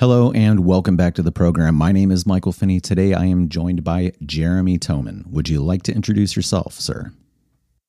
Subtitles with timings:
[0.00, 1.74] Hello and welcome back to the program.
[1.74, 2.80] My name is Michael Finney.
[2.80, 5.26] Today I am joined by Jeremy Toeman.
[5.26, 7.12] Would you like to introduce yourself, sir?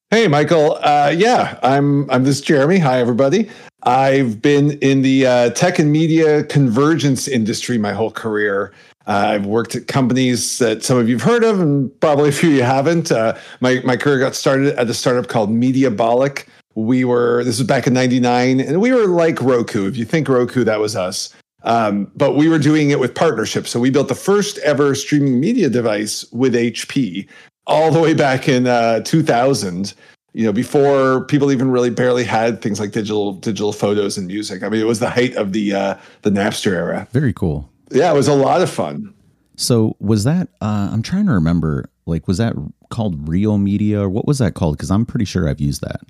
[0.09, 0.77] Hey, Michael.
[0.81, 2.79] Uh, yeah, I'm I'm this Jeremy.
[2.79, 3.49] Hi, everybody.
[3.83, 8.73] I've been in the uh, tech and media convergence industry my whole career.
[9.07, 12.49] Uh, I've worked at companies that some of you've heard of, and probably a few
[12.49, 13.13] you haven't.
[13.13, 16.45] Uh, my my career got started at a startup called Mediabolic.
[16.75, 19.87] We were this was back in '99, and we were like Roku.
[19.87, 21.33] If you think Roku, that was us.
[21.63, 23.69] Um, but we were doing it with partnerships.
[23.69, 27.27] So we built the first ever streaming media device with HP
[27.67, 29.93] all the way back in uh, 2000.
[30.33, 34.63] You know, before people even really barely had things like digital digital photos and music.
[34.63, 37.07] I mean, it was the height of the uh, the Napster era.
[37.11, 37.69] Very cool.
[37.91, 39.13] Yeah, it was a lot of fun.
[39.57, 40.47] So was that?
[40.61, 41.89] Uh, I'm trying to remember.
[42.05, 42.55] Like, was that
[42.89, 44.77] called Real Media or what was that called?
[44.77, 46.01] Because I'm pretty sure I've used that.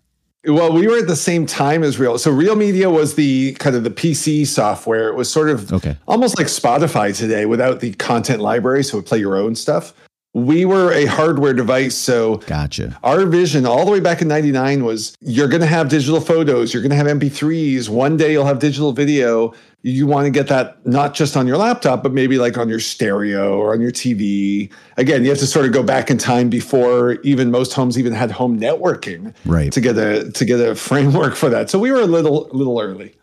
[0.44, 2.18] Well, we were at the same time as Real.
[2.18, 5.08] So Real Media was the kind of the PC software.
[5.08, 5.98] It was sort of okay.
[6.08, 9.94] almost like Spotify today without the content library, so it would play your own stuff.
[10.34, 12.98] We were a hardware device, so gotcha.
[13.04, 16.74] Our vision all the way back in 99 was you're going to have digital photos,
[16.74, 20.48] you're going to have MP3s, one day you'll have digital video, you want to get
[20.48, 23.92] that not just on your laptop, but maybe like on your stereo or on your
[23.92, 24.72] TV.
[24.98, 28.14] Again, you have to sort of go back in time before even most homes even
[28.14, 29.72] had home networking, right?
[29.74, 31.70] To get a to get a framework for that.
[31.70, 33.16] So we were a little little early.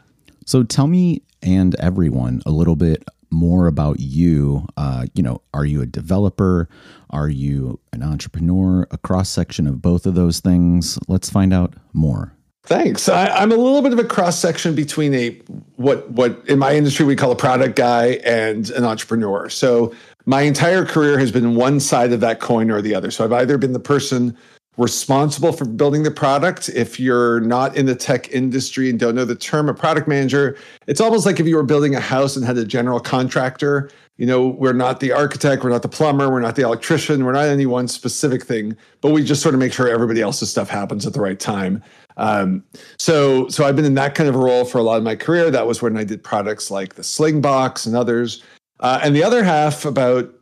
[0.44, 4.66] So tell me and everyone a little bit more about you.
[4.76, 6.68] Uh, you know, are you a developer?
[7.10, 8.86] Are you an entrepreneur?
[8.90, 10.98] A cross section of both of those things.
[11.08, 12.32] Let's find out more.
[12.64, 13.08] Thanks.
[13.08, 15.30] I, am a little bit of a cross section between a
[15.76, 19.48] what what in my industry we call a product guy and an entrepreneur.
[19.48, 19.94] So
[20.26, 23.10] my entire career has been one side of that coin or the other.
[23.10, 24.36] So I've either been the person
[24.78, 26.68] responsible for building the product.
[26.70, 30.56] If you're not in the tech industry and don't know the term, a product manager,
[30.86, 34.26] it's almost like if you were building a house and had a general contractor you
[34.26, 37.46] know, we're not the architect, we're not the plumber, we're not the electrician, we're not
[37.46, 41.06] any one specific thing, but we just sort of make sure everybody else's stuff happens
[41.06, 41.82] at the right time.
[42.16, 42.64] Um,
[42.98, 45.14] so, so I've been in that kind of a role for a lot of my
[45.14, 45.52] career.
[45.52, 48.42] That was when I did products like the Slingbox and others.
[48.80, 50.34] Uh, and the other half, about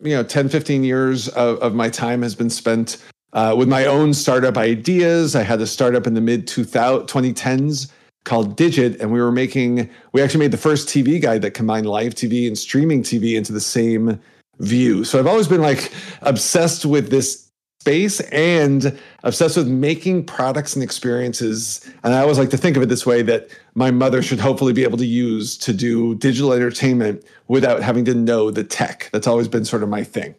[0.00, 3.84] you know, 10, 15 years of, of my time has been spent uh, with my
[3.84, 5.36] own startup ideas.
[5.36, 7.90] I had a startup in the mid 2010s
[8.24, 11.86] called Dijit, and we were making we actually made the first TV guide that combined
[11.86, 14.20] live TV and streaming TV into the same
[14.58, 15.04] view.
[15.04, 17.48] So I've always been like obsessed with this
[17.80, 21.88] space and obsessed with making products and experiences.
[22.02, 24.72] And I always like to think of it this way that my mother should hopefully
[24.72, 29.08] be able to use to do digital entertainment without having to know the tech.
[29.12, 30.34] That's always been sort of my thing.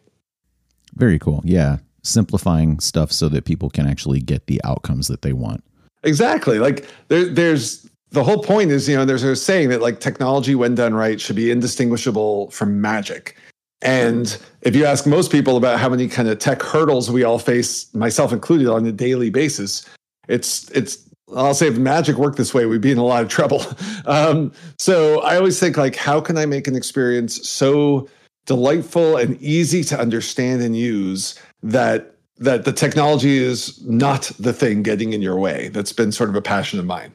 [0.94, 1.40] Very cool.
[1.44, 1.78] Yeah.
[2.02, 5.62] Simplifying stuff so that people can actually get the outcomes that they want.
[6.02, 6.58] Exactly.
[6.58, 10.54] Like there, there's the whole point is, you know, there's a saying that like technology,
[10.54, 13.36] when done right, should be indistinguishable from magic.
[13.82, 17.38] And if you ask most people about how many kind of tech hurdles we all
[17.38, 19.86] face, myself included, on a daily basis,
[20.28, 20.98] it's it's
[21.34, 23.64] I'll say if magic worked this way, we'd be in a lot of trouble.
[24.06, 28.08] Um, so I always think like, how can I make an experience so
[28.46, 34.82] delightful and easy to understand and use that that the technology is not the thing
[34.82, 35.68] getting in your way.
[35.68, 37.12] That's been sort of a passion of mine.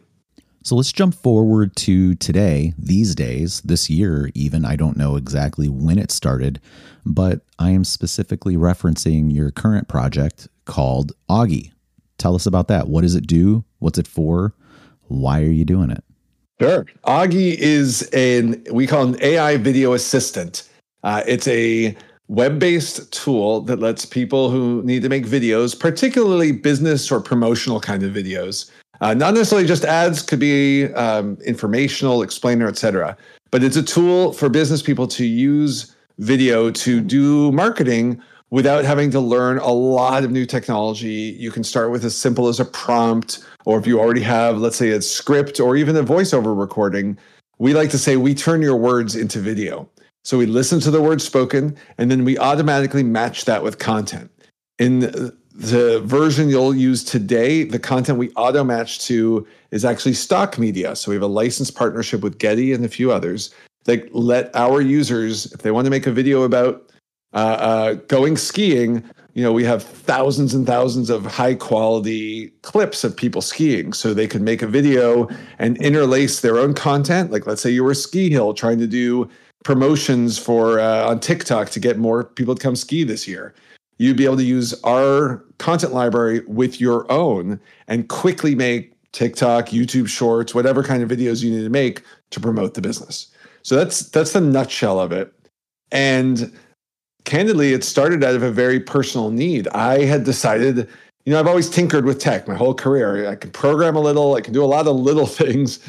[0.63, 4.66] So let's jump forward to today, these days, this year, even.
[4.66, 6.59] I don't know exactly when it started,
[7.06, 11.72] but I am specifically referencing your current project called Augie.
[12.17, 12.88] Tell us about that.
[12.88, 13.63] What does it do?
[13.79, 14.56] What's it for?
[15.07, 16.03] Why are you doing it?
[16.59, 16.85] Sure.
[17.06, 20.67] Augie is an, we call an AI video assistant.
[21.03, 21.95] Uh, it's a
[22.28, 27.80] web based tool that lets people who need to make videos, particularly business or promotional
[27.80, 28.72] kind of videos,
[29.02, 33.16] uh, not necessarily just ads, could be um, informational, explainer, etc.
[33.52, 38.22] But it's a tool for business people to use video to do marketing
[38.52, 41.36] without having to learn a lot of new technology.
[41.38, 44.78] You can start with as simple as a prompt, or if you already have, let's
[44.78, 47.18] say, a script or even a voiceover recording.
[47.57, 49.90] We like to say we turn your words into video.
[50.25, 54.31] So we listen to the words spoken and then we automatically match that with content.
[54.80, 55.01] In
[55.54, 60.95] the version you'll use today, the content we auto match to is actually stock media.
[60.95, 63.54] So we have a licensed partnership with Getty and a few others
[63.86, 66.92] that let our users, if they want to make a video about
[67.33, 69.04] uh, uh, going skiing,
[69.36, 73.94] you know, we have thousands and thousands of high quality clips of people skiing.
[73.94, 75.30] So they can make a video
[75.60, 77.31] and interlace their own content.
[77.31, 79.30] Like, let's say you were a ski hill trying to do
[79.65, 83.53] promotions for uh, on TikTok to get more people to come ski this year.
[83.97, 89.67] You'd be able to use our content library with your own and quickly make TikTok,
[89.67, 93.27] YouTube Shorts, whatever kind of videos you need to make to promote the business.
[93.63, 95.33] So that's that's the nutshell of it.
[95.91, 96.53] And
[97.23, 99.67] candidly, it started out of a very personal need.
[99.69, 100.88] I had decided,
[101.25, 103.27] you know, I've always tinkered with tech my whole career.
[103.27, 105.79] I can program a little, I can do a lot of little things.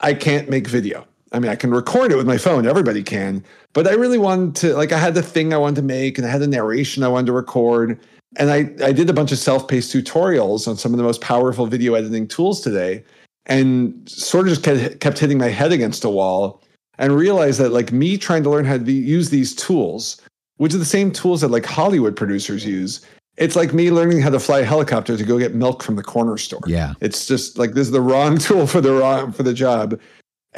[0.00, 1.06] I can't make video.
[1.32, 2.66] I mean, I can record it with my phone.
[2.66, 3.44] Everybody can.
[3.72, 6.26] But I really wanted to, like, I had the thing I wanted to make and
[6.26, 7.98] I had the narration I wanted to record.
[8.36, 11.20] And I, I did a bunch of self paced tutorials on some of the most
[11.20, 13.04] powerful video editing tools today
[13.46, 16.62] and sort of just kept, kept hitting my head against a wall
[16.98, 20.20] and realized that, like, me trying to learn how to use these tools,
[20.56, 23.00] which are the same tools that like Hollywood producers use,
[23.38, 26.02] it's like me learning how to fly a helicopter to go get milk from the
[26.02, 26.60] corner store.
[26.66, 26.94] Yeah.
[27.00, 29.98] It's just like this is the wrong tool for the wrong for the job.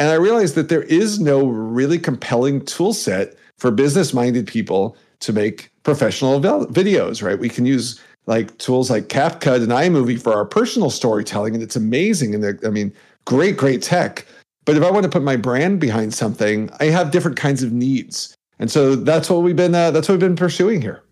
[0.00, 4.96] And I realized that there is no really compelling tool set for business minded people
[5.20, 7.38] to make professional videos, right?
[7.38, 11.76] We can use like tools like CapCut and iMovie for our personal storytelling, and it's
[11.76, 12.34] amazing.
[12.34, 12.94] And I mean,
[13.26, 14.26] great, great tech.
[14.64, 17.70] But if I want to put my brand behind something, I have different kinds of
[17.70, 18.34] needs.
[18.58, 21.02] And so that's what we've been uh, that's what we've been pursuing here.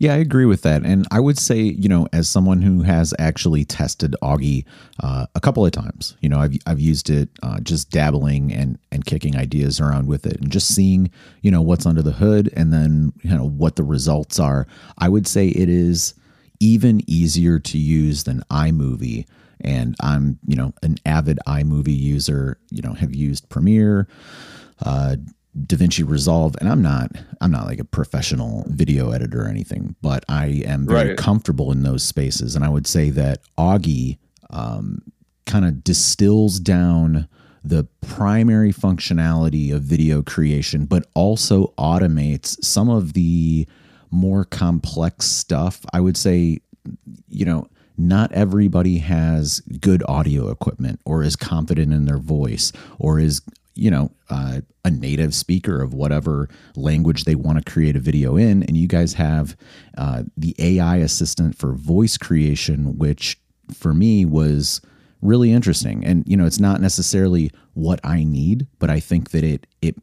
[0.00, 0.84] Yeah, I agree with that.
[0.84, 4.64] And I would say, you know, as someone who has actually tested Augie
[5.02, 8.78] uh, a couple of times, you know, I've, I've used it uh, just dabbling and,
[8.92, 11.10] and kicking ideas around with it and just seeing,
[11.42, 14.68] you know, what's under the hood and then, you know, what the results are.
[14.98, 16.14] I would say it is
[16.60, 19.26] even easier to use than iMovie.
[19.62, 24.06] And I'm, you know, an avid iMovie user, you know, have used Premiere,
[24.84, 25.16] uh,
[25.56, 27.10] DaVinci Resolve, and I'm not
[27.40, 31.18] I'm not like a professional video editor or anything, but I am very right.
[31.18, 32.54] comfortable in those spaces.
[32.54, 34.18] And I would say that Augie
[34.50, 35.02] um,
[35.46, 37.28] kind of distills down
[37.64, 43.66] the primary functionality of video creation, but also automates some of the
[44.10, 45.84] more complex stuff.
[45.92, 46.60] I would say,
[47.28, 47.66] you know,
[47.98, 53.42] not everybody has good audio equipment or is confident in their voice or is
[53.78, 58.36] you know uh, a native speaker of whatever language they want to create a video
[58.36, 59.56] in and you guys have
[59.96, 63.38] uh, the ai assistant for voice creation which
[63.72, 64.80] for me was
[65.22, 69.44] really interesting and you know it's not necessarily what i need but i think that
[69.44, 69.96] it it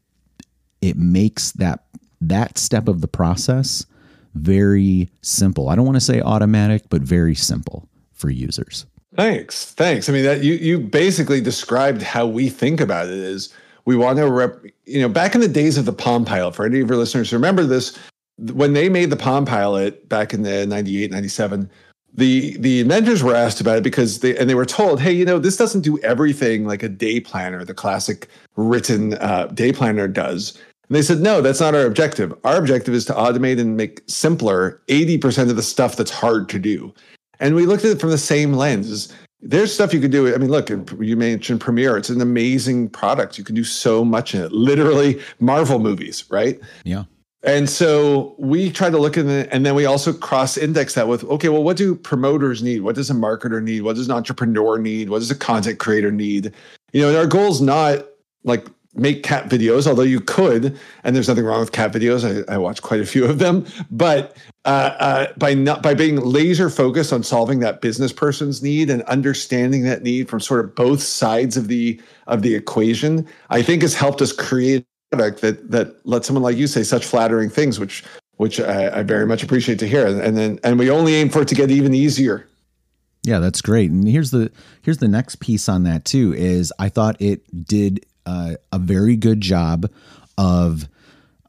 [0.82, 1.86] it makes that
[2.22, 3.86] that step of the process
[4.34, 8.86] very simple i don't want to say automatic but very simple for users
[9.16, 9.72] Thanks.
[9.72, 10.10] Thanks.
[10.10, 13.54] I mean that you you basically described how we think about it is
[13.86, 16.66] we want to rep, you know, back in the days of the Palm Pilot, for
[16.66, 17.98] any of your listeners remember this,
[18.38, 21.70] when they made the Palm Pilot back in the 98, 97,
[22.14, 25.26] the the inventors were asked about it because they and they were told, hey, you
[25.26, 30.08] know, this doesn't do everything like a day planner, the classic written uh, day planner
[30.08, 30.58] does.
[30.88, 32.34] And they said, no, that's not our objective.
[32.44, 36.60] Our objective is to automate and make simpler 80% of the stuff that's hard to
[36.60, 36.94] do.
[37.40, 39.12] And we looked at it from the same lens
[39.46, 40.34] there's stuff you could do.
[40.34, 41.98] I mean, look, you mentioned Premiere.
[41.98, 43.38] It's an amazing product.
[43.38, 44.52] You can do so much in it.
[44.52, 46.60] Literally, Marvel movies, right?
[46.84, 47.04] Yeah.
[47.44, 51.24] And so we try to look at it, and then we also cross-index that with,
[51.26, 52.82] okay, well, what do promoters need?
[52.82, 53.84] What does a marketer need?
[53.84, 55.10] What does an entrepreneur need?
[55.10, 56.52] What does a content creator need?
[56.92, 58.04] You know, and our goal is not
[58.46, 58.66] like
[58.96, 62.46] make cat videos, although you could, and there's nothing wrong with cat videos.
[62.48, 66.18] I, I watch quite a few of them, but uh, uh, by not by being
[66.18, 70.76] laser focused on solving that business person's need and understanding that need from sort of
[70.76, 75.42] both sides of the of the equation, I think has helped us create a product
[75.42, 78.04] that that lets someone like you say such flattering things, which
[78.38, 80.08] which I, I very much appreciate to hear.
[80.08, 82.48] And then and we only aim for it to get even easier.
[83.24, 83.90] Yeah, that's great.
[83.90, 84.52] And here's the
[84.84, 89.16] here's the next piece on that too is I thought it did uh, a very
[89.16, 89.90] good job
[90.38, 90.88] of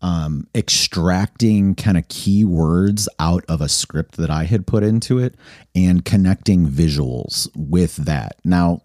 [0.03, 5.35] um, extracting kind of keywords out of a script that I had put into it
[5.75, 8.37] and connecting visuals with that.
[8.45, 8.81] Now,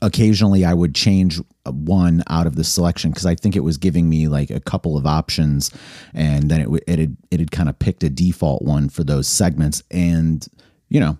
[0.00, 4.08] occasionally I would change one out of the selection because I think it was giving
[4.08, 5.70] me like a couple of options,
[6.14, 9.28] and then it it had it had kind of picked a default one for those
[9.28, 10.46] segments, and
[10.88, 11.18] you know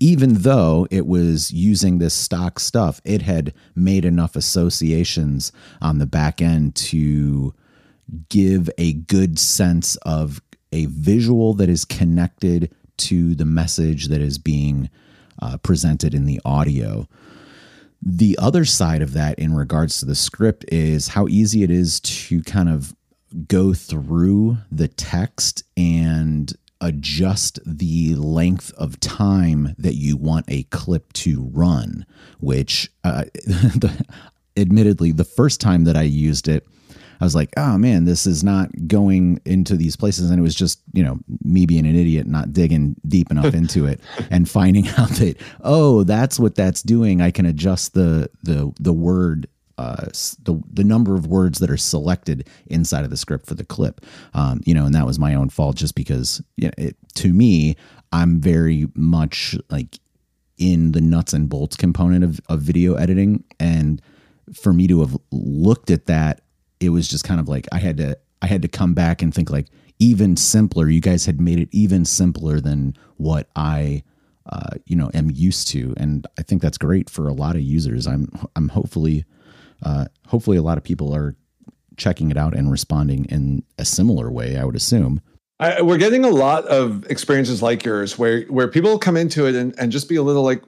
[0.00, 5.52] even though it was using this stock stuff, it had made enough associations
[5.82, 7.54] on the back end to
[8.30, 10.40] give a good sense of
[10.72, 14.88] a visual that is connected to the message that is being
[15.42, 17.06] uh, presented in the audio.
[18.02, 22.00] The other side of that, in regards to the script, is how easy it is
[22.00, 22.94] to kind of
[23.46, 31.12] go through the text and adjust the length of time that you want a clip
[31.12, 32.06] to run,
[32.38, 34.06] which, uh, the,
[34.56, 36.66] admittedly, the first time that I used it,
[37.20, 40.30] I was like, oh man, this is not going into these places.
[40.30, 43.86] And it was just, you know, me being an idiot, not digging deep enough into
[43.86, 47.20] it and finding out that, oh, that's what that's doing.
[47.20, 49.48] I can adjust the, the, the word
[49.80, 50.04] uh,
[50.42, 54.04] the the number of words that are selected inside of the script for the clip.
[54.34, 57.32] Um, you know, and that was my own fault just because you know, it, to
[57.32, 57.76] me,
[58.12, 59.98] I'm very much like
[60.58, 64.02] in the nuts and bolts component of, of video editing, and
[64.52, 66.42] for me to have looked at that,
[66.78, 69.32] it was just kind of like I had to I had to come back and
[69.32, 69.68] think like
[69.98, 70.90] even simpler.
[70.90, 74.02] You guys had made it even simpler than what I
[74.44, 77.62] uh, you know am used to, and I think that's great for a lot of
[77.62, 78.06] users.
[78.06, 79.24] I'm I'm hopefully
[79.82, 81.34] uh, hopefully a lot of people are
[81.96, 84.56] checking it out and responding in a similar way.
[84.56, 85.20] I would assume.
[85.60, 89.54] I, we're getting a lot of experiences like yours where where people come into it
[89.54, 90.62] and, and just be a little like,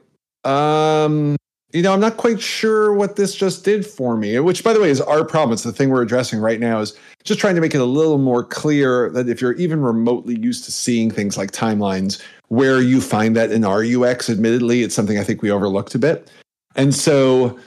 [0.45, 1.35] um,
[1.73, 4.39] you know, I'm not quite sure what this just did for me.
[4.39, 5.53] Which, by the way, is our problem.
[5.53, 6.79] It's the thing we're addressing right now.
[6.79, 10.37] Is just trying to make it a little more clear that if you're even remotely
[10.39, 14.93] used to seeing things like timelines, where you find that in our UX, admittedly, it's
[14.93, 16.29] something I think we overlooked a bit.
[16.75, 17.57] And so,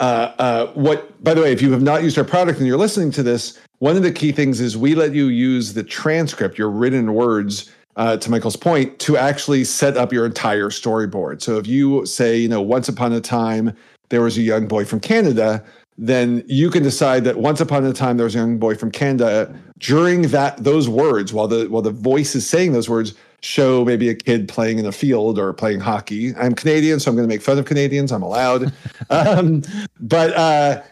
[0.00, 1.22] uh, uh, what?
[1.22, 3.58] By the way, if you have not used our product and you're listening to this,
[3.78, 7.70] one of the key things is we let you use the transcript, your written words,
[7.96, 11.42] uh, to Michael's point, to actually set up your entire storyboard.
[11.42, 13.74] So if you say, you know, once upon a time
[14.08, 15.64] there was a young boy from Canada,
[15.98, 18.90] then you can decide that once upon a time there was a young boy from
[18.90, 19.54] Canada.
[19.78, 24.08] During that those words, while the while the voice is saying those words, show maybe
[24.08, 26.34] a kid playing in a field or playing hockey.
[26.36, 28.12] I'm Canadian, so I'm going to make fun of Canadians.
[28.12, 28.72] I'm allowed.
[29.10, 29.62] um,
[30.00, 30.82] but uh,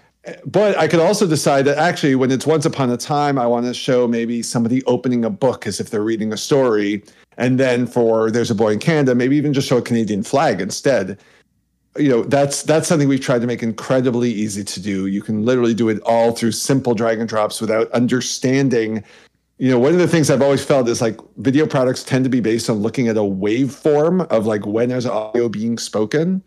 [0.46, 3.66] but I could also decide that actually, when it's once upon a time, I want
[3.66, 7.02] to show maybe somebody opening a book as if they're reading a story.
[7.36, 10.60] And then for There's a Boy in Canada, maybe even just show a Canadian flag
[10.60, 11.18] instead.
[11.96, 15.06] You know, that's that's something we've tried to make incredibly easy to do.
[15.06, 19.04] You can literally do it all through simple drag and drops without understanding.
[19.58, 22.30] You know, one of the things I've always felt is like video products tend to
[22.30, 26.42] be based on looking at a waveform of like when there's audio being spoken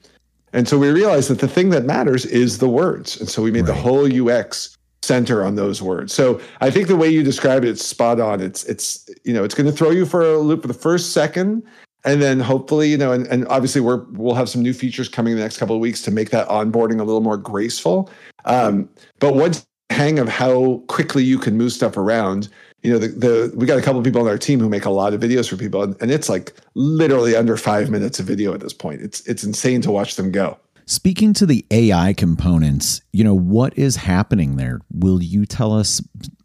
[0.54, 3.20] and so we realized that the thing that matters is the words.
[3.20, 3.76] And so we made right.
[3.76, 6.14] the whole UX center on those words.
[6.14, 8.42] So I think the way you describe it, it's spot on.
[8.42, 11.12] It's it's you know, it's going to throw you for a loop for the first
[11.12, 11.64] second.
[12.06, 15.32] And then hopefully, you know, and, and obviously we're we'll have some new features coming
[15.32, 18.10] in the next couple of weeks to make that onboarding a little more graceful.
[18.46, 18.90] Um,
[19.20, 22.50] but once hang of how quickly you can move stuff around,
[22.84, 24.86] you know, the, the we got a couple of people on our team who make
[24.86, 28.26] a lot of videos for people, and, and it's like literally under five minutes of
[28.26, 29.02] video at this point.
[29.02, 30.58] It's it's insane to watch them go.
[30.90, 34.80] Speaking to the AI components, you know, what is happening there?
[34.94, 36.02] Will you tell us,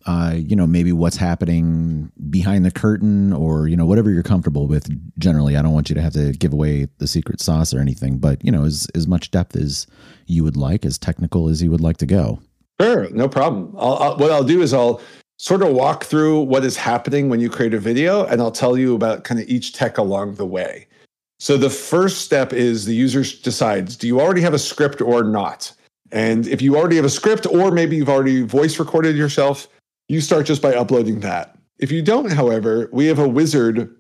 [0.07, 4.67] uh, you know, maybe what's happening behind the curtain or, you know, whatever you're comfortable
[4.67, 5.57] with generally?
[5.57, 8.45] I don't want you to have to give away the secret sauce or anything, but,
[8.45, 9.87] you know, as, as much depth as
[10.27, 12.41] you would like, as technical as you would like to go.
[12.81, 13.75] Sure, no problem.
[13.79, 15.01] I'll, I'll, what I'll do is I'll
[15.39, 18.77] sort of walk through what is happening when you create a video, and I'll tell
[18.77, 20.87] you about kind of each tech along the way.
[21.39, 25.25] So the first step is the user decides do you already have a script or
[25.25, 25.73] not?
[26.13, 29.67] And if you already have a script, or maybe you've already voice recorded yourself,
[30.09, 31.57] you start just by uploading that.
[31.79, 33.95] If you don't, however, we have a wizard.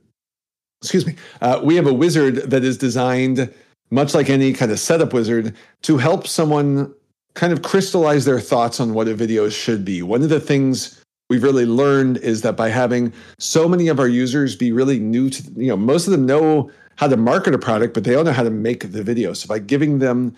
[0.82, 1.16] Excuse me.
[1.40, 3.52] Uh, we have a wizard that is designed,
[3.90, 6.92] much like any kind of setup wizard, to help someone
[7.34, 10.02] kind of crystallize their thoughts on what a video should be.
[10.02, 14.08] One of the things we've really learned is that by having so many of our
[14.08, 17.58] users be really new to, you know, most of them know how to market a
[17.58, 19.32] product, but they don't know how to make the video.
[19.32, 20.36] So by giving them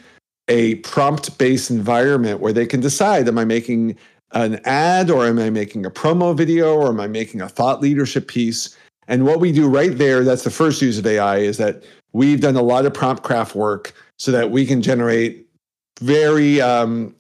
[0.49, 3.97] a prompt based environment where they can decide, am I making
[4.33, 7.81] an ad or am I making a promo video or am I making a thought
[7.81, 8.77] leadership piece?
[9.07, 12.41] And what we do right there, that's the first use of AI, is that we've
[12.41, 15.47] done a lot of prompt craft work so that we can generate
[16.01, 17.15] very, um,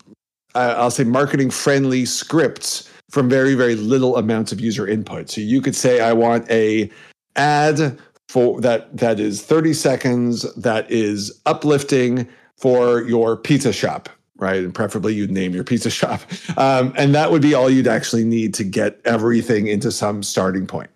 [0.54, 5.60] I'll say, marketing friendly scripts from very very little amounts of user input so you
[5.60, 6.90] could say i want a
[7.36, 7.96] ad
[8.28, 14.74] for that that is 30 seconds that is uplifting for your pizza shop right and
[14.74, 16.20] preferably you'd name your pizza shop
[16.56, 20.66] um, and that would be all you'd actually need to get everything into some starting
[20.66, 20.90] point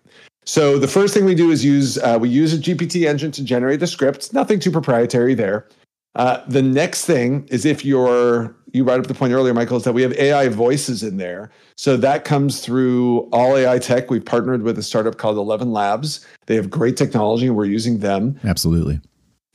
[0.45, 3.43] so the first thing we do is use uh, we use a gpt engine to
[3.43, 5.67] generate the script nothing too proprietary there
[6.15, 9.83] uh, the next thing is if you're you brought up the point earlier, Michael, is
[9.83, 11.49] that we have AI voices in there.
[11.75, 14.11] So that comes through all AI tech.
[14.11, 16.25] We've partnered with a startup called Eleven Labs.
[16.45, 18.39] They have great technology, and we're using them.
[18.43, 18.99] Absolutely.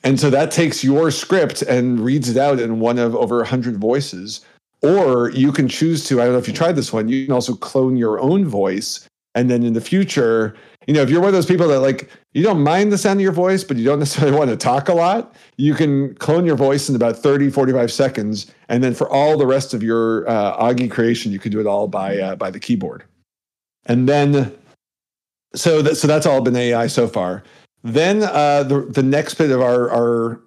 [0.05, 3.79] And so that takes your script and reads it out in one of over 100
[3.79, 4.43] voices.
[4.83, 7.33] Or you can choose to, I don't know if you tried this one, you can
[7.33, 9.09] also clone your own voice.
[9.35, 10.55] And then in the future,
[10.87, 13.19] you know, if you're one of those people that like you don't mind the sound
[13.19, 16.45] of your voice, but you don't necessarily want to talk a lot, you can clone
[16.45, 18.53] your voice in about 30, 45 seconds.
[18.69, 21.67] And then for all the rest of your uh, Augie creation, you can do it
[21.67, 23.05] all by uh, by the keyboard.
[23.87, 24.55] And then,
[25.55, 27.43] so that, so that's all been AI so far.
[27.85, 30.41] Then uh, the the next bit of our our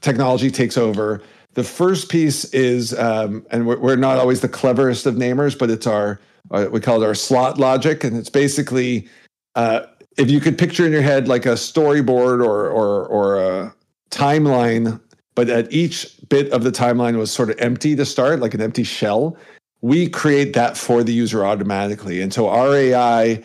[0.00, 1.22] technology takes over.
[1.54, 5.70] The first piece is, um, and we're, we're, not always the cleverest of namers, but
[5.70, 8.04] it's our, uh, we call it our slot logic.
[8.04, 9.08] And it's basically,
[9.54, 9.86] uh,
[10.18, 13.74] if you could picture in your head like a storyboard or, or, or a
[14.10, 15.00] timeline,
[15.36, 18.60] but at each bit of the timeline was sort of empty to start, like an
[18.60, 19.36] empty shell,
[19.80, 22.20] we create that for the user automatically.
[22.20, 23.42] And so our AI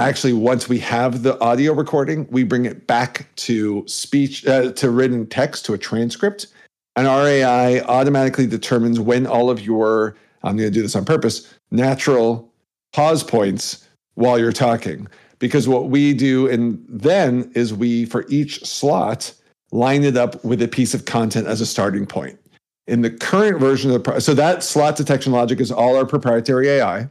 [0.00, 4.90] actually once we have the audio recording we bring it back to speech uh, to
[4.90, 6.46] written text to a transcript
[6.96, 11.04] and our ai automatically determines when all of your i'm going to do this on
[11.04, 12.50] purpose natural
[12.92, 15.06] pause points while you're talking.
[15.38, 19.32] Because what we do and then is we for each slot
[19.72, 22.38] line it up with a piece of content as a starting point.
[22.86, 26.68] In the current version of the so that slot detection logic is all our proprietary
[26.68, 27.08] ai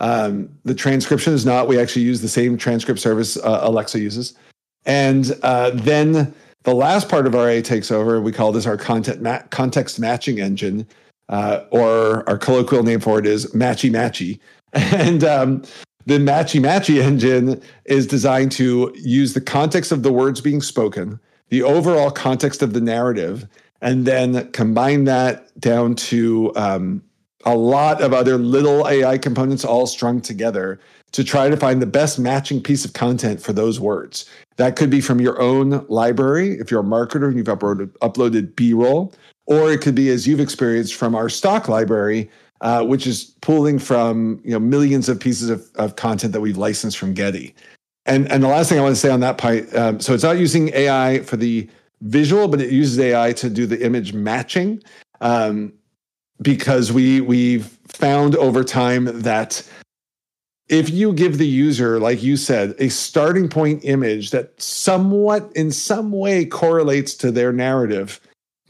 [0.00, 1.68] um, the transcription is not.
[1.68, 4.34] We actually use the same transcript service uh, Alexa uses.
[4.86, 8.20] And uh, then the last part of our A takes over.
[8.20, 10.86] We call this our content ma- context matching engine,
[11.28, 14.40] uh, or our colloquial name for it is Matchy Matchy.
[14.72, 15.64] And um,
[16.06, 21.18] the Matchy Matchy engine is designed to use the context of the words being spoken,
[21.48, 23.48] the overall context of the narrative,
[23.82, 27.02] and then combine that down to um,
[27.44, 30.80] a lot of other little AI components all strung together
[31.12, 34.26] to try to find the best matching piece of content for those words.
[34.56, 38.54] That could be from your own library if you're a marketer and you've uploaded, uploaded
[38.54, 39.12] B roll,
[39.46, 42.30] or it could be as you've experienced from our stock library,
[42.60, 46.58] uh, which is pulling from you know millions of pieces of, of content that we've
[46.58, 47.54] licensed from Getty.
[48.06, 50.22] And and the last thing I want to say on that part, um, so it's
[50.22, 51.68] not using AI for the
[52.02, 54.82] visual, but it uses AI to do the image matching.
[55.20, 55.72] Um,
[56.42, 59.66] because we we've found over time that
[60.68, 65.70] if you give the user like you said a starting point image that somewhat in
[65.70, 68.20] some way correlates to their narrative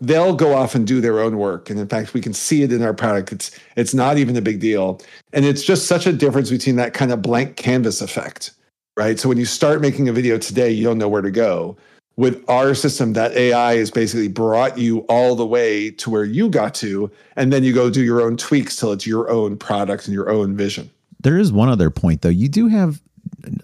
[0.00, 1.68] they'll go off and do their own work.
[1.68, 3.32] And in fact we can see it in our product.
[3.32, 5.00] It's it's not even a big deal.
[5.34, 8.52] And it's just such a difference between that kind of blank canvas effect
[8.96, 9.18] right?
[9.18, 11.76] So when you start making a video today you don't know where to go
[12.16, 16.48] with our system, that AI has basically brought you all the way to where you
[16.48, 20.06] got to, and then you go do your own tweaks till it's your own product
[20.06, 20.90] and your own vision.
[21.22, 22.28] There is one other point, though.
[22.28, 23.00] You do have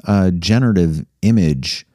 [0.04, 1.87] a generative image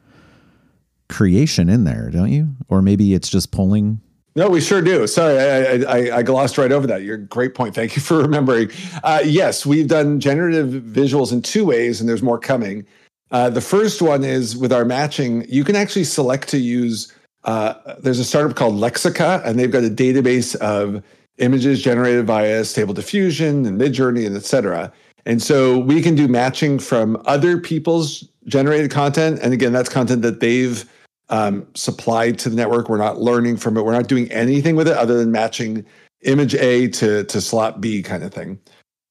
[1.08, 2.48] creation in there, don't you?
[2.68, 4.00] Or maybe it's just pulling.
[4.34, 5.06] No, we sure do.
[5.06, 7.02] Sorry, I, I, I glossed right over that.
[7.02, 7.74] You're great point.
[7.74, 8.70] Thank you for remembering.
[9.04, 12.86] Uh, yes, we've done generative visuals in two ways, and there's more coming.
[13.32, 17.12] Uh, the first one is with our matching, you can actually select to use.
[17.44, 21.02] Uh, there's a startup called Lexica, and they've got a database of
[21.38, 24.92] images generated via Stable Diffusion and Midjourney and et cetera.
[25.24, 29.38] And so we can do matching from other people's generated content.
[29.42, 30.84] And again, that's content that they've
[31.30, 32.88] um, supplied to the network.
[32.88, 33.84] We're not learning from it.
[33.84, 35.86] We're not doing anything with it other than matching
[36.22, 38.58] image A to, to slot B kind of thing.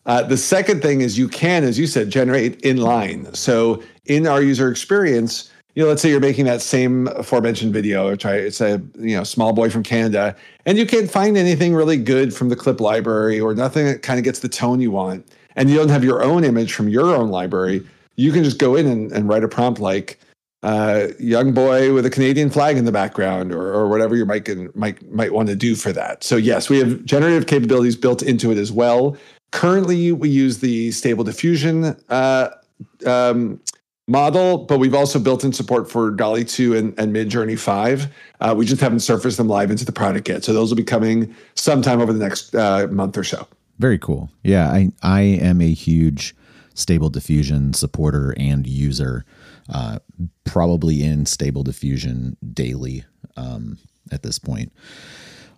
[0.05, 3.35] Uh, the second thing is you can, as you said, generate inline.
[3.35, 3.81] So
[4.11, 8.17] in our user experience, you know, let's say you're making that same aforementioned video, or
[8.17, 11.95] try it's a you know small boy from Canada, and you can't find anything really
[11.95, 15.25] good from the clip library or nothing that kind of gets the tone you want,
[15.55, 17.87] and you don't have your own image from your own library.
[18.17, 20.19] You can just go in and, and write a prompt like
[20.61, 24.49] uh, "young boy with a Canadian flag in the background" or, or whatever you might
[24.75, 26.21] might might want to do for that.
[26.25, 29.15] So yes, we have generative capabilities built into it as well.
[29.51, 32.49] Currently, we use the Stable Diffusion uh,
[33.05, 33.59] um,
[34.11, 38.07] model, but we've also built in support for DALL-E 2 and, and Midjourney 5.
[38.41, 40.43] Uh, we just haven't surfaced them live into the product yet.
[40.43, 43.47] So those will be coming sometime over the next uh, month or so.
[43.79, 44.29] Very cool.
[44.43, 46.35] Yeah, I, I am a huge
[46.73, 49.25] Stable Diffusion supporter and user,
[49.69, 49.99] uh,
[50.43, 53.05] probably in Stable Diffusion daily
[53.37, 53.77] um,
[54.11, 54.71] at this point.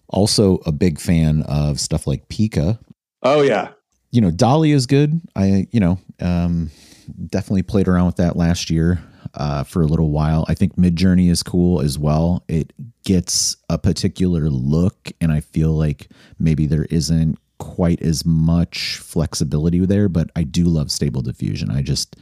[0.09, 2.77] Also, a big fan of stuff like Pika.
[3.23, 3.69] Oh, yeah.
[4.11, 5.19] You know, DALL-E is good.
[5.35, 6.69] I, you know, um,
[7.03, 9.03] definitely played around with that last year
[9.35, 10.45] uh, for a little while.
[10.47, 12.43] I think Midjourney is cool as well.
[12.47, 18.97] It gets a particular look, and I feel like maybe there isn't quite as much
[18.97, 21.71] flexibility there, but I do love Stable Diffusion.
[21.71, 22.15] I just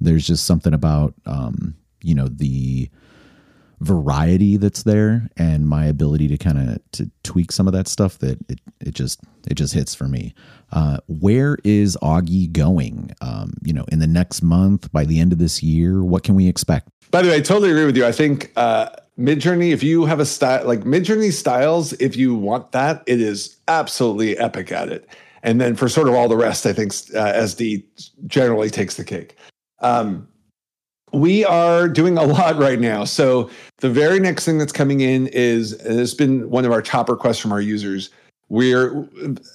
[0.00, 2.90] there's just something about um, you know the
[3.82, 8.18] variety that's there and my ability to kind of to tweak some of that stuff
[8.18, 10.34] that it, it just it just hits for me.
[10.70, 13.10] Uh, where is augie going?
[13.20, 16.34] Um, you know in the next month by the end of this year what can
[16.34, 16.88] we expect?
[17.10, 18.06] By the way i totally agree with you.
[18.06, 22.72] I think uh, midjourney if you have a style like midjourney styles if you want
[22.72, 25.08] that it is absolutely epic at it.
[25.42, 27.82] And then for sort of all the rest i think uh, sd
[28.26, 29.36] generally takes the cake.
[29.80, 30.28] Um,
[31.12, 33.04] we are doing a lot right now.
[33.04, 37.08] So the very next thing that's coming in is it's been one of our top
[37.08, 38.10] requests from our users.
[38.48, 39.08] We're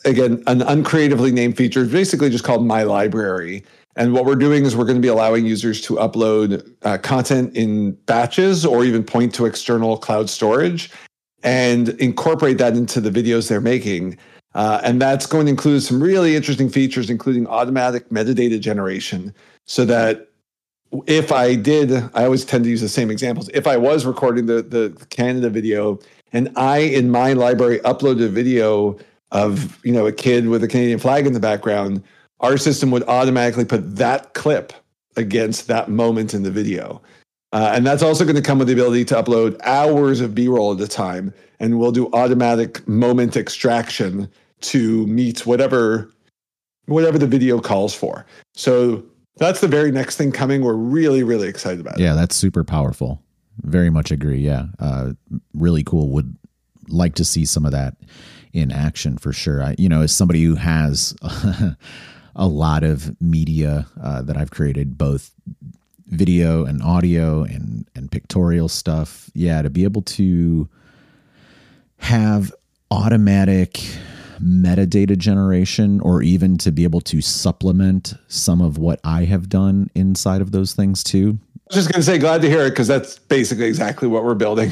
[0.05, 3.63] again an uncreatively named feature, basically just called My Library.
[3.95, 7.55] And what we're doing is we're going to be allowing users to upload uh, content
[7.55, 10.91] in batches or even point to external cloud storage
[11.43, 14.17] and incorporate that into the videos they're making.
[14.53, 19.33] Uh, and that's going to include some really interesting features, including automatic metadata generation,
[19.65, 20.29] so that
[21.05, 23.49] if I did, I always tend to use the same examples.
[23.53, 25.99] If I was recording the the Canada video
[26.33, 28.97] and I in my library uploaded a video
[29.31, 32.03] of you know a kid with a Canadian flag in the background,
[32.39, 34.73] our system would automatically put that clip
[35.15, 37.01] against that moment in the video.
[37.53, 40.73] Uh, and that's also going to come with the ability to upload hours of B-roll
[40.73, 46.11] at a time, and we'll do automatic moment extraction to meet whatever
[46.85, 48.25] whatever the video calls for.
[48.53, 49.03] So
[49.37, 50.63] that's the very next thing coming.
[50.63, 52.03] We're really, really excited about it.
[52.03, 53.21] Yeah, that's super powerful.
[53.63, 54.39] Very much agree.
[54.39, 55.13] Yeah, uh,
[55.53, 56.09] really cool.
[56.09, 56.35] Would
[56.87, 57.95] like to see some of that
[58.53, 59.63] in action for sure.
[59.63, 61.15] I, you know, as somebody who has
[62.35, 65.31] a lot of media uh, that I've created, both
[66.07, 70.69] video and audio and and pictorial stuff, yeah, to be able to
[71.97, 72.53] have
[72.91, 73.81] automatic
[74.41, 79.89] metadata generation or even to be able to supplement some of what I have done
[79.95, 81.39] inside of those things too.
[81.55, 84.23] I was just going to say, glad to hear it because that's basically exactly what
[84.23, 84.71] we're building.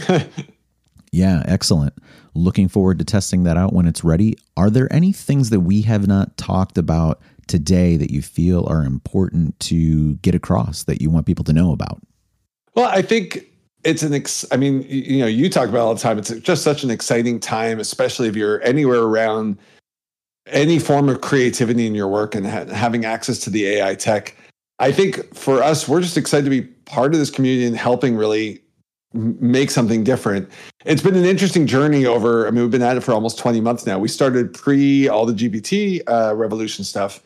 [1.12, 1.94] yeah, excellent.
[2.34, 4.38] Looking forward to testing that out when it's ready.
[4.56, 8.84] Are there any things that we have not talked about today that you feel are
[8.84, 12.02] important to get across that you want people to know about?
[12.76, 13.46] Well, I think
[13.86, 16.18] it's an ex- i mean you know you talk about all the time.
[16.18, 19.58] It's just such an exciting time especially if you're anywhere around
[20.48, 24.36] any form of creativity in your work and ha- having access to the ai tech.
[24.80, 28.18] I think for us we're just excited to be part of this community and helping
[28.18, 28.62] really
[29.14, 30.50] make something different.
[30.84, 33.62] It's been an interesting journey over i mean we've been at it for almost 20
[33.62, 34.00] months now.
[34.00, 37.22] We started pre all the gpt uh, revolution stuff.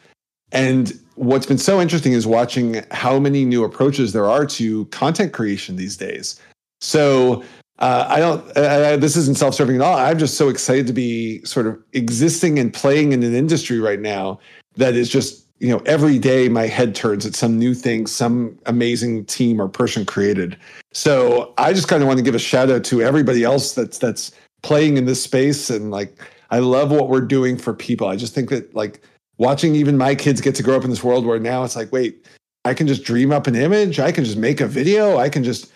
[0.51, 5.31] And what's been so interesting is watching how many new approaches there are to content
[5.31, 6.39] creation these days
[6.79, 7.43] so
[7.79, 8.57] uh, I don't.
[8.57, 9.97] I, this isn't self-serving at all.
[9.97, 13.99] I'm just so excited to be sort of existing and playing in an industry right
[13.99, 14.39] now
[14.75, 18.57] that is just you know every day my head turns at some new thing, some
[18.65, 20.57] amazing team or person created.
[20.91, 23.97] So I just kind of want to give a shout out to everybody else that's
[23.97, 26.17] that's playing in this space and like
[26.51, 28.07] I love what we're doing for people.
[28.07, 29.01] I just think that like
[29.37, 31.93] watching even my kids get to grow up in this world where now it's like
[31.93, 32.25] wait,
[32.65, 35.45] I can just dream up an image, I can just make a video, I can
[35.45, 35.71] just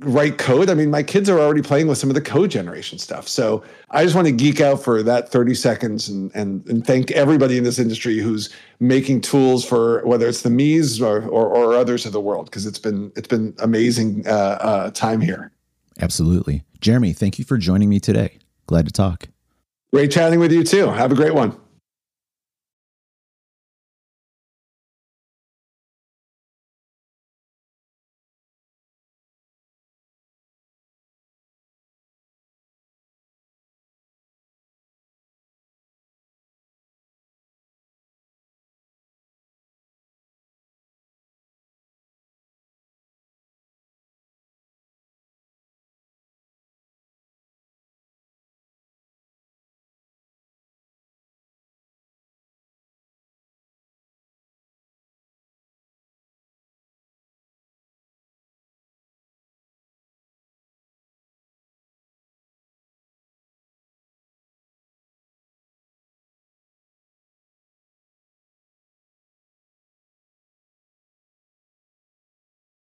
[0.00, 0.70] write code.
[0.70, 3.28] I mean, my kids are already playing with some of the code generation stuff.
[3.28, 7.10] So I just want to geek out for that 30 seconds and and, and thank
[7.10, 11.74] everybody in this industry who's making tools for whether it's the me's or, or, or
[11.74, 15.52] others of the world, because it's been it's been amazing uh, uh, time here.
[16.00, 16.64] Absolutely.
[16.80, 18.38] Jeremy, thank you for joining me today.
[18.66, 19.28] Glad to talk.
[19.92, 20.88] Great chatting with you too.
[20.88, 21.56] Have a great one.